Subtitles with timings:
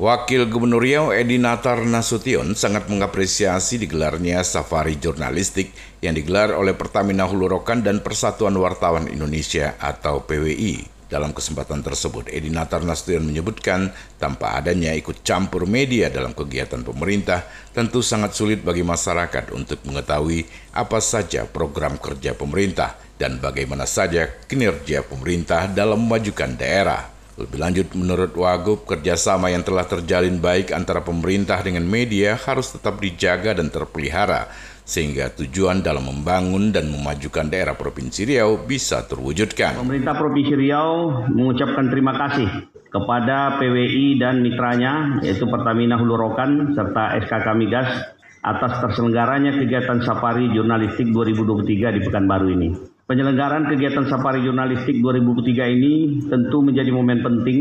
[0.00, 7.28] Wakil Gubernur Riau Edi Natar Nasution sangat mengapresiasi digelarnya safari jurnalistik yang digelar oleh Pertamina
[7.28, 10.88] Hulu Rokan dan Persatuan Wartawan Indonesia atau PWI.
[11.04, 17.44] Dalam kesempatan tersebut, Edi Natar Nasution menyebutkan tanpa adanya ikut campur media dalam kegiatan pemerintah,
[17.76, 20.48] tentu sangat sulit bagi masyarakat untuk mengetahui
[20.80, 27.19] apa saja program kerja pemerintah dan bagaimana saja kinerja pemerintah dalam memajukan daerah.
[27.40, 33.00] Lebih lanjut, menurut Wagub, kerjasama yang telah terjalin baik antara pemerintah dengan media harus tetap
[33.00, 34.52] dijaga dan terpelihara,
[34.84, 39.80] sehingga tujuan dalam membangun dan memajukan daerah Provinsi Riau bisa terwujudkan.
[39.80, 47.16] Pemerintah Provinsi Riau mengucapkan terima kasih kepada PWI dan mitranya, yaitu Pertamina Hulu Rokan serta
[47.24, 47.88] SKK Migas,
[48.44, 52.89] atas terselenggaranya kegiatan safari jurnalistik 2023 di Pekanbaru ini.
[53.10, 57.58] Penyelenggaraan kegiatan safari jurnalistik 2003 ini tentu menjadi momen penting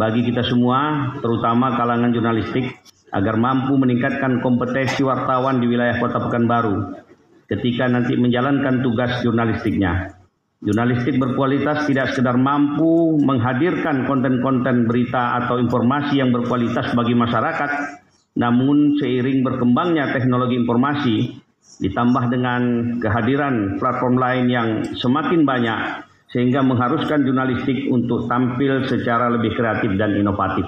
[0.00, 2.80] bagi kita semua, terutama kalangan jurnalistik,
[3.12, 7.04] agar mampu meningkatkan kompetensi wartawan di wilayah Kota Pekanbaru
[7.52, 10.16] ketika nanti menjalankan tugas jurnalistiknya.
[10.64, 17.70] Jurnalistik berkualitas tidak sekedar mampu menghadirkan konten-konten berita atau informasi yang berkualitas bagi masyarakat,
[18.40, 21.16] namun seiring berkembangnya teknologi informasi,
[21.82, 22.62] ditambah dengan
[23.02, 30.16] kehadiran platform lain yang semakin banyak sehingga mengharuskan jurnalistik untuk tampil secara lebih kreatif dan
[30.16, 30.64] inovatif.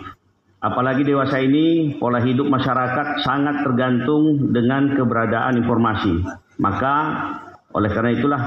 [0.65, 6.25] Apalagi dewasa ini, pola hidup masyarakat sangat tergantung dengan keberadaan informasi.
[6.57, 6.95] Maka,
[7.77, 8.43] oleh karena itulah,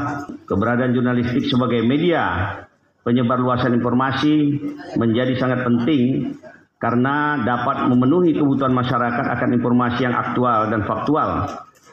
[0.50, 2.58] keberadaan jurnalistik sebagai media
[3.06, 4.60] penyebar luasan informasi
[4.98, 6.34] menjadi sangat penting
[6.78, 11.30] karena dapat memenuhi kebutuhan masyarakat akan informasi yang aktual dan faktual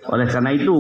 [0.09, 0.77] oleh karena itu,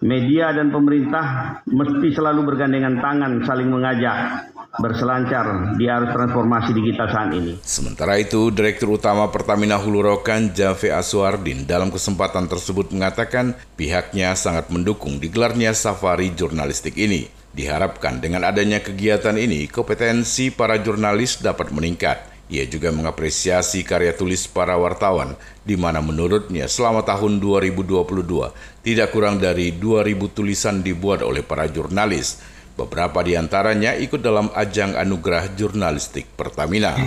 [0.00, 7.30] media dan pemerintah mesti selalu bergandengan tangan saling mengajak berselancar di arus transformasi digital saat
[7.34, 7.58] ini.
[7.60, 14.70] Sementara itu, Direktur Utama Pertamina Hulu Rokan Jave Aswardin dalam kesempatan tersebut mengatakan pihaknya sangat
[14.70, 17.26] mendukung digelarnya safari jurnalistik ini.
[17.50, 24.50] Diharapkan dengan adanya kegiatan ini, kompetensi para jurnalis dapat meningkat ia juga mengapresiasi karya tulis
[24.50, 31.46] para wartawan, di mana menurutnya selama tahun 2022 tidak kurang dari 2.000 tulisan dibuat oleh
[31.46, 32.42] para jurnalis.
[32.74, 36.98] Beberapa di antaranya ikut dalam ajang anugerah jurnalistik Pertamina.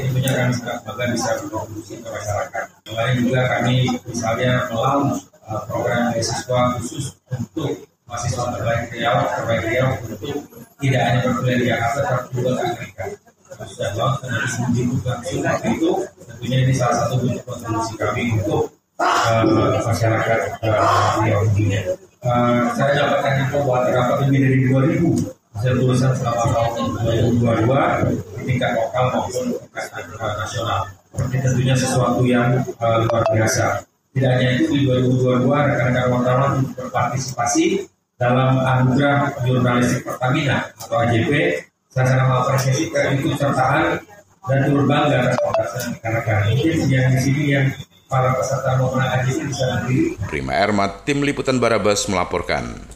[2.87, 9.89] Selain juga kami misalnya melalui uh, program beasiswa khusus untuk mahasiswa terbaik Riau, terbaik Riau
[10.07, 10.45] untuk
[10.77, 13.22] tidak hanya berkuliah di Jakarta, tapi juga di Amerika
[13.61, 15.13] sudah dibuka
[15.67, 15.91] itu
[16.25, 21.79] tentunya ini salah satu bentuk kontribusi kami untuk uh, masyarakat uh, Riau ini.
[22.23, 24.57] Uh, saya dapatkan info bahwa terdapat lebih dari
[24.95, 26.85] 2000 hasil tulisan selama tahun
[27.37, 30.81] 2022 di tingkat lokal maupun tingkat nasional.
[31.13, 33.85] Ini tentunya sesuatu yang uh, luar biasa.
[34.13, 37.85] Tidak hanya itu di 2022 rekan-rekan wartawan berpartisipasi
[38.17, 41.33] dalam anugerah jurnalistik Pertamina atau AJP
[41.93, 42.83] saya sangat mengapresiasi
[43.37, 44.01] sertaan
[44.49, 45.37] dan turut bangga
[46.01, 46.57] karena kami
[46.89, 47.65] yang di sini yang
[48.09, 50.17] para peserta mau menangani bisa berdiri.
[50.25, 52.93] Prima Ermat, Tim Liputan Barabas melaporkan.